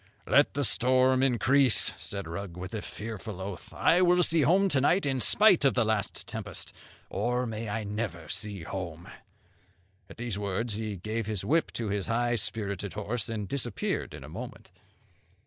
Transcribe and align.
'Let 0.25 0.55
the 0.55 0.63
storm 0.63 1.21
increase,' 1.21 1.93
said 1.95 2.27
Rugg, 2.27 2.57
with 2.57 2.73
a 2.73 2.81
fearful 2.81 3.39
oath, 3.39 3.71
'I 3.71 4.01
will 4.01 4.23
see 4.23 4.41
home 4.41 4.67
to 4.69 4.81
night, 4.81 5.05
in 5.05 5.19
spite 5.21 5.63
of 5.63 5.75
the 5.75 5.85
last 5.85 6.25
tempest! 6.25 6.73
or 7.11 7.45
may 7.45 7.69
I 7.69 7.83
never 7.83 8.27
see 8.27 8.63
home.' 8.63 9.09
At 10.09 10.17
these 10.17 10.39
words 10.39 10.73
he 10.73 10.97
gave 10.97 11.27
his 11.27 11.45
whip 11.45 11.71
to 11.73 11.89
his 11.89 12.07
high 12.07 12.33
spirited 12.33 12.93
horse, 12.93 13.29
and 13.29 13.47
disappeared 13.47 14.15
in 14.15 14.23
a 14.23 14.27
moment. 14.27 14.71